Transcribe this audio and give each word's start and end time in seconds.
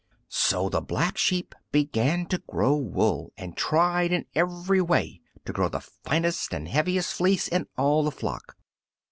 So 0.29 0.67
the 0.67 0.81
Black 0.81 1.15
Sheep 1.15 1.53
began 1.71 2.25
to 2.29 2.39
grow 2.47 2.75
wool, 2.75 3.31
and 3.37 3.55
tried 3.55 4.11
in 4.11 4.25
every 4.33 4.81
way 4.81 5.21
to 5.45 5.53
grow 5.53 5.69
the 5.69 5.79
finest 6.05 6.55
and 6.55 6.67
heaviest 6.67 7.13
fleece 7.13 7.47
in 7.47 7.67
all 7.77 8.03
the 8.03 8.09
flock. 8.11 8.57